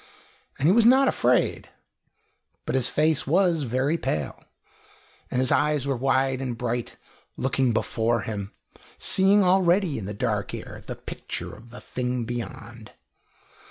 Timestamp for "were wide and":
5.85-6.57